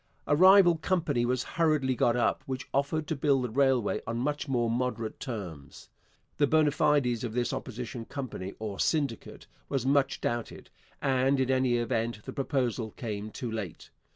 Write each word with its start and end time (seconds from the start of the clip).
A 0.25 0.35
rival 0.35 0.77
company 0.77 1.27
was 1.27 1.43
hurriedly 1.43 1.93
got 1.93 2.15
up 2.15 2.41
which 2.47 2.67
offered 2.73 3.05
to 3.05 3.15
build 3.15 3.43
the 3.43 3.51
railway 3.51 4.01
on 4.07 4.17
much 4.17 4.47
more 4.47 4.67
moderate 4.67 5.19
terms. 5.19 5.89
The 6.37 6.47
bona 6.47 6.71
fides 6.71 7.23
of 7.23 7.33
this 7.33 7.53
opposition 7.53 8.05
company 8.05 8.55
or 8.57 8.79
'syndicate' 8.79 9.45
was 9.69 9.85
much 9.85 10.19
doubted, 10.19 10.71
and, 11.03 11.39
in 11.39 11.51
any 11.51 11.75
event, 11.77 12.23
the 12.25 12.33
proposal 12.33 12.89
came 12.97 13.29
too 13.29 13.51
late. 13.51 13.91